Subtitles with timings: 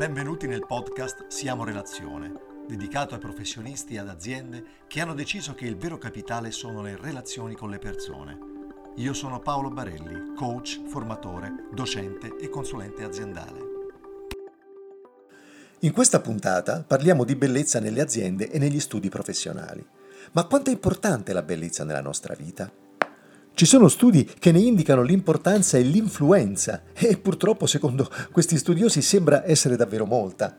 [0.00, 2.32] Benvenuti nel podcast Siamo Relazione,
[2.66, 6.96] dedicato ai professionisti e ad aziende che hanno deciso che il vero capitale sono le
[6.96, 8.38] relazioni con le persone.
[8.96, 13.60] Io sono Paolo Barelli, coach, formatore, docente e consulente aziendale.
[15.80, 19.86] In questa puntata parliamo di bellezza nelle aziende e negli studi professionali.
[20.32, 22.72] Ma quanto è importante la bellezza nella nostra vita?
[23.60, 29.46] Ci sono studi che ne indicano l'importanza e l'influenza e purtroppo secondo questi studiosi sembra
[29.46, 30.56] essere davvero molta.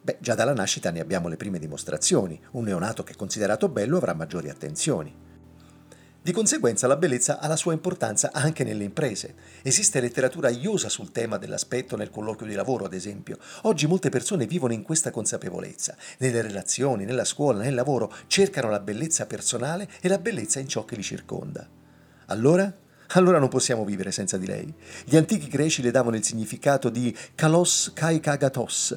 [0.00, 2.40] Beh, già dalla nascita ne abbiamo le prime dimostrazioni.
[2.52, 5.12] Un neonato che è considerato bello avrà maggiori attenzioni.
[6.22, 9.34] Di conseguenza la bellezza ha la sua importanza anche nelle imprese.
[9.62, 13.38] Esiste letteratura iosa sul tema dell'aspetto nel colloquio di lavoro, ad esempio.
[13.62, 15.96] Oggi molte persone vivono in questa consapevolezza.
[16.18, 20.84] Nelle relazioni, nella scuola, nel lavoro cercano la bellezza personale e la bellezza in ciò
[20.84, 21.77] che li circonda.
[22.30, 22.70] Allora?
[23.12, 24.72] Allora non possiamo vivere senza di lei.
[25.04, 28.94] Gli antichi greci le davano il significato di kalos kai kagatos,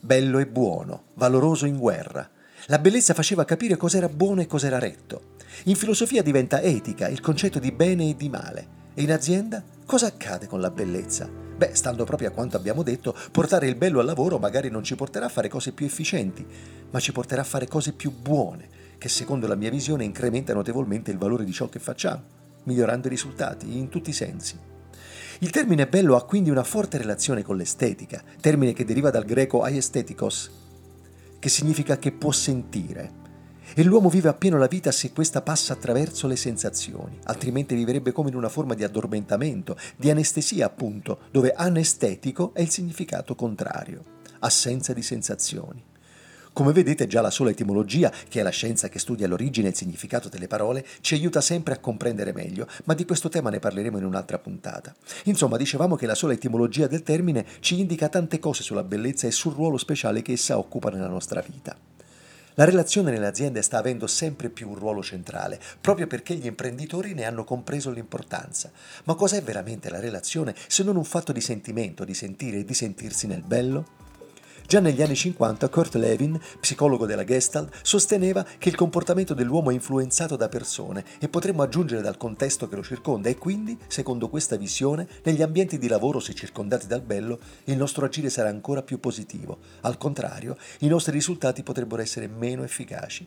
[0.00, 2.28] bello e buono, valoroso in guerra.
[2.66, 5.34] La bellezza faceva capire cos'era buono e cos'era retto.
[5.64, 8.82] In filosofia diventa etica il concetto di bene e di male.
[8.94, 11.30] E in azienda cosa accade con la bellezza?
[11.56, 14.96] Beh, stando proprio a quanto abbiamo detto, portare il bello al lavoro magari non ci
[14.96, 16.44] porterà a fare cose più efficienti,
[16.90, 21.12] ma ci porterà a fare cose più buone, che secondo la mia visione incrementa notevolmente
[21.12, 24.58] il valore di ciò che facciamo migliorando i risultati in tutti i sensi.
[25.40, 29.62] Il termine bello ha quindi una forte relazione con l'estetica, termine che deriva dal greco
[29.62, 30.50] aiestetikos,
[31.38, 33.22] che significa che può sentire.
[33.74, 38.28] E l'uomo vive appieno la vita se questa passa attraverso le sensazioni, altrimenti vivrebbe come
[38.28, 44.04] in una forma di addormentamento, di anestesia appunto, dove anestetico è il significato contrario,
[44.40, 45.92] assenza di sensazioni.
[46.54, 49.76] Come vedete già la sola etimologia, che è la scienza che studia l'origine e il
[49.76, 53.98] significato delle parole, ci aiuta sempre a comprendere meglio, ma di questo tema ne parleremo
[53.98, 54.94] in un'altra puntata.
[55.24, 59.32] Insomma, dicevamo che la sola etimologia del termine ci indica tante cose sulla bellezza e
[59.32, 61.76] sul ruolo speciale che essa occupa nella nostra vita.
[62.54, 67.14] La relazione nelle aziende sta avendo sempre più un ruolo centrale, proprio perché gli imprenditori
[67.14, 68.70] ne hanno compreso l'importanza.
[69.06, 72.74] Ma cos'è veramente la relazione se non un fatto di sentimento, di sentire e di
[72.74, 74.02] sentirsi nel bello?
[74.66, 79.74] Già negli anni 50 Kurt Levin, psicologo della Gestalt, sosteneva che il comportamento dell'uomo è
[79.74, 84.56] influenzato da persone e potremmo aggiungere dal contesto che lo circonda e quindi, secondo questa
[84.56, 88.98] visione, negli ambienti di lavoro, se circondati dal bello, il nostro agire sarà ancora più
[88.98, 89.58] positivo.
[89.82, 93.26] Al contrario, i nostri risultati potrebbero essere meno efficaci.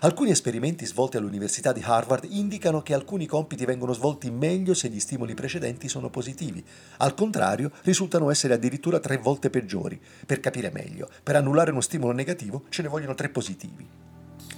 [0.00, 5.00] Alcuni esperimenti svolti all'Università di Harvard indicano che alcuni compiti vengono svolti meglio se gli
[5.00, 6.64] stimoli precedenti sono positivi.
[6.98, 10.00] Al contrario, risultano essere addirittura tre volte peggiori.
[10.24, 13.84] Per capire meglio, per annullare uno stimolo negativo ce ne vogliono tre positivi.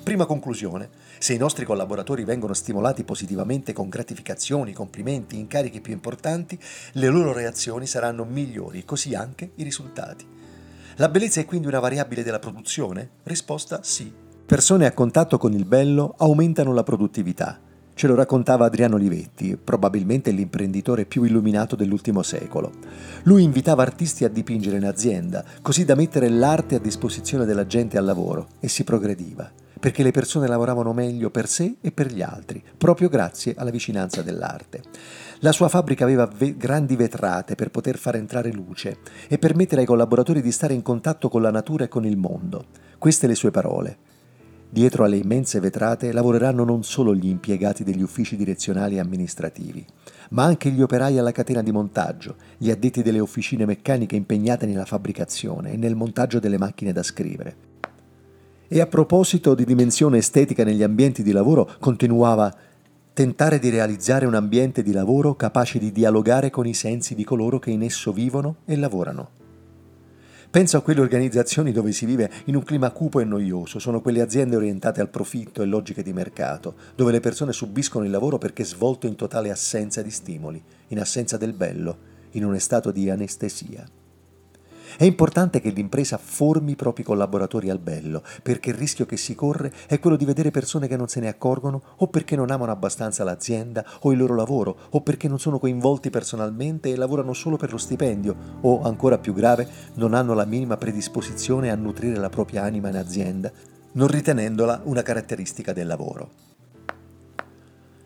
[0.02, 6.58] Prima conclusione, se i nostri collaboratori vengono stimolati positivamente con gratificazioni, complimenti, incarichi più importanti,
[6.92, 10.26] le loro reazioni saranno migliori, così anche i risultati.
[10.96, 13.08] La bellezza è quindi una variabile della produzione?
[13.22, 14.19] Risposta sì.
[14.50, 17.60] Persone a contatto con il bello aumentano la produttività.
[17.94, 22.72] Ce lo raccontava Adriano Livetti, probabilmente l'imprenditore più illuminato dell'ultimo secolo.
[23.22, 27.96] Lui invitava artisti a dipingere in azienda, così da mettere l'arte a disposizione della gente
[27.96, 32.20] al lavoro, e si progrediva, perché le persone lavoravano meglio per sé e per gli
[32.20, 34.82] altri, proprio grazie alla vicinanza dell'arte.
[35.42, 38.96] La sua fabbrica aveva ve- grandi vetrate per poter far entrare luce
[39.28, 42.64] e permettere ai collaboratori di stare in contatto con la natura e con il mondo.
[42.98, 43.98] Queste le sue parole.
[44.72, 49.84] Dietro alle immense vetrate lavoreranno non solo gli impiegati degli uffici direzionali e amministrativi,
[50.31, 54.84] ma anche gli operai alla catena di montaggio, gli addetti delle officine meccaniche impegnate nella
[54.84, 57.56] fabbricazione e nel montaggio delle macchine da scrivere.
[58.69, 62.54] E a proposito di dimensione estetica negli ambienti di lavoro, continuava
[63.12, 67.59] tentare di realizzare un ambiente di lavoro capace di dialogare con i sensi di coloro
[67.59, 69.49] che in esso vivono e lavorano.
[70.50, 74.20] Penso a quelle organizzazioni dove si vive in un clima cupo e noioso, sono quelle
[74.20, 78.64] aziende orientate al profitto e logiche di mercato, dove le persone subiscono il lavoro perché
[78.64, 81.98] svolto in totale assenza di stimoli, in assenza del bello,
[82.32, 83.86] in un stato di anestesia.
[84.97, 89.34] È importante che l'impresa formi i propri collaboratori al bello, perché il rischio che si
[89.34, 92.72] corre è quello di vedere persone che non se ne accorgono o perché non amano
[92.72, 97.57] abbastanza l'azienda o il loro lavoro o perché non sono coinvolti personalmente e lavorano solo
[97.57, 102.31] per lo stipendio o, ancora più grave, non hanno la minima predisposizione a nutrire la
[102.31, 103.51] propria anima in azienda,
[103.92, 106.48] non ritenendola una caratteristica del lavoro.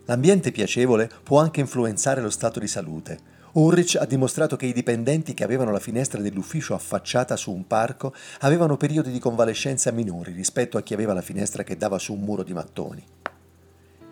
[0.05, 3.33] L'ambiente piacevole può anche influenzare lo stato di salute.
[3.55, 8.13] Ulrich ha dimostrato che i dipendenti che avevano la finestra dell'ufficio affacciata su un parco
[8.39, 12.19] avevano periodi di convalescenza minori rispetto a chi aveva la finestra che dava su un
[12.19, 13.01] muro di mattoni.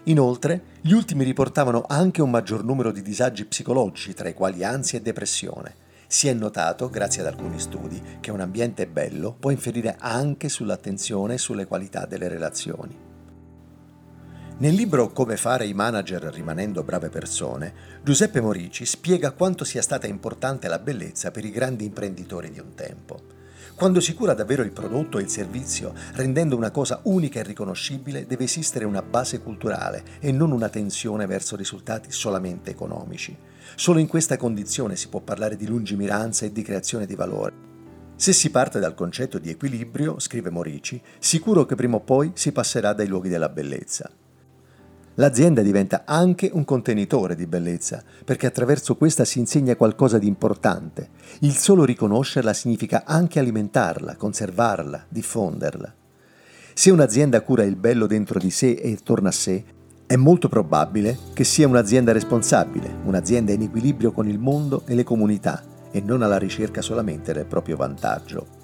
[0.05, 4.99] Inoltre, gli ultimi riportavano anche un maggior numero di disagi psicologici, tra i quali ansia
[4.99, 5.75] e depressione.
[6.07, 11.33] Si è notato, grazie ad alcuni studi, che un ambiente bello può inferire anche sull'attenzione
[11.33, 13.02] e sulle qualità delle relazioni.
[14.55, 17.73] Nel libro Come fare i manager rimanendo brave persone,
[18.03, 22.75] Giuseppe Morici spiega quanto sia stata importante la bellezza per i grandi imprenditori di un
[22.75, 23.19] tempo.
[23.73, 28.27] Quando si cura davvero il prodotto e il servizio, rendendo una cosa unica e riconoscibile,
[28.27, 33.35] deve esistere una base culturale e non una tensione verso risultati solamente economici.
[33.73, 37.71] Solo in questa condizione si può parlare di lungimiranza e di creazione di valore.
[38.15, 42.51] Se si parte dal concetto di equilibrio, scrive Morici, sicuro che prima o poi si
[42.51, 44.09] passerà dai luoghi della bellezza.
[45.15, 51.09] L'azienda diventa anche un contenitore di bellezza, perché attraverso questa si insegna qualcosa di importante.
[51.41, 55.93] Il solo riconoscerla significa anche alimentarla, conservarla, diffonderla.
[56.73, 59.63] Se un'azienda cura il bello dentro di sé e torna a sé,
[60.07, 65.03] è molto probabile che sia un'azienda responsabile, un'azienda in equilibrio con il mondo e le
[65.03, 68.62] comunità e non alla ricerca solamente del proprio vantaggio.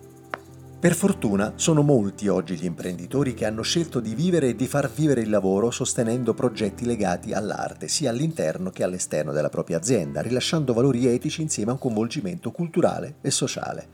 [0.80, 4.90] Per fortuna sono molti oggi gli imprenditori che hanno scelto di vivere e di far
[4.90, 10.72] vivere il lavoro sostenendo progetti legati all'arte, sia all'interno che all'esterno della propria azienda, rilasciando
[10.72, 13.88] valori etici insieme a un coinvolgimento culturale e sociale.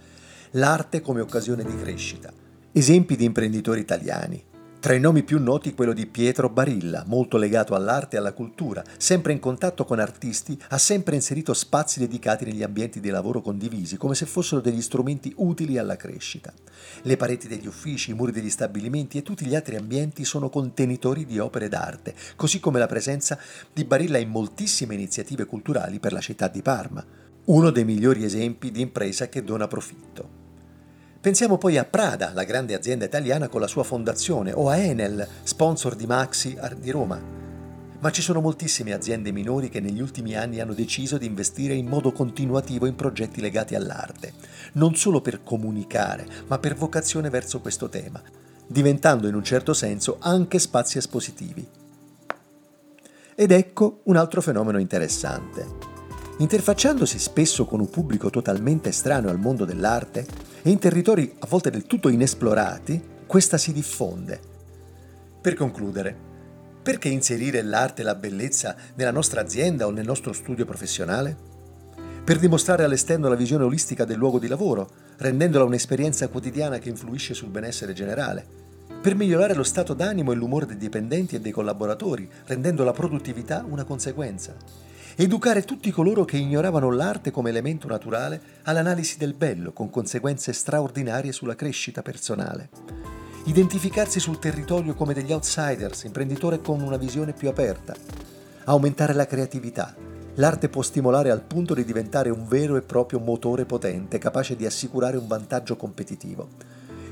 [0.51, 2.31] L'arte come occasione di crescita.
[2.71, 4.54] Esempi di imprenditori italiani.
[4.79, 8.83] Tra i nomi più noti quello di Pietro Barilla, molto legato all'arte e alla cultura,
[8.97, 13.97] sempre in contatto con artisti, ha sempre inserito spazi dedicati negli ambienti di lavoro condivisi,
[13.97, 16.53] come se fossero degli strumenti utili alla crescita.
[17.01, 21.25] Le pareti degli uffici, i muri degli stabilimenti e tutti gli altri ambienti sono contenitori
[21.25, 23.39] di opere d'arte, così come la presenza
[23.73, 27.03] di Barilla in moltissime iniziative culturali per la città di Parma,
[27.45, 30.34] uno dei migliori esempi di impresa che dona profitto.
[31.25, 35.27] Pensiamo poi a Prada, la grande azienda italiana con la sua fondazione, o a Enel,
[35.41, 37.19] sponsor di Maxi di Roma.
[37.99, 41.87] Ma ci sono moltissime aziende minori che negli ultimi anni hanno deciso di investire in
[41.87, 44.33] modo continuativo in progetti legati all'arte,
[44.73, 48.21] non solo per comunicare, ma per vocazione verso questo tema,
[48.67, 51.67] diventando in un certo senso anche spazi espositivi.
[53.33, 55.93] Ed ecco un altro fenomeno interessante.
[56.37, 61.69] Interfacciandosi spesso con un pubblico totalmente estraneo al mondo dell'arte e in territori a volte
[61.69, 64.39] del tutto inesplorati, questa si diffonde.
[65.39, 66.17] Per concludere,
[66.81, 71.37] perché inserire l'arte e la bellezza nella nostra azienda o nel nostro studio professionale?
[72.23, 77.35] Per dimostrare all'esterno la visione olistica del luogo di lavoro, rendendola un'esperienza quotidiana che influisce
[77.35, 78.43] sul benessere generale.
[78.99, 83.63] Per migliorare lo stato d'animo e l'umore dei dipendenti e dei collaboratori, rendendo la produttività
[83.69, 84.55] una conseguenza
[85.17, 91.31] educare tutti coloro che ignoravano l'arte come elemento naturale all'analisi del bello con conseguenze straordinarie
[91.31, 92.69] sulla crescita personale.
[93.45, 97.95] Identificarsi sul territorio come degli outsiders, imprenditori con una visione più aperta.
[98.65, 99.95] Aumentare la creatività.
[100.35, 104.65] L'arte può stimolare al punto di diventare un vero e proprio motore potente, capace di
[104.65, 106.49] assicurare un vantaggio competitivo.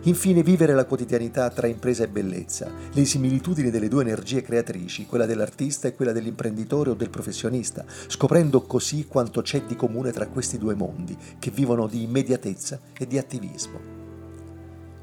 [0.06, 5.26] Infine vivere la quotidianità tra impresa e bellezza, le similitudini delle due energie creatrici, quella
[5.26, 10.58] dell'artista e quella dell'imprenditore o del professionista, scoprendo così quanto c'è di comune tra questi
[10.58, 14.02] due mondi, che vivono di immediatezza e di attivismo.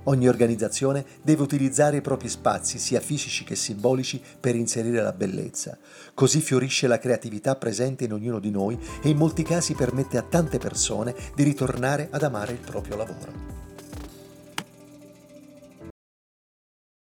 [0.05, 5.79] Ogni organizzazione deve utilizzare i propri spazi, sia fisici che simbolici, per inserire la bellezza.
[6.13, 10.23] Così fiorisce la creatività presente in ognuno di noi e in molti casi permette a
[10.23, 13.70] tante persone di ritornare ad amare il proprio lavoro.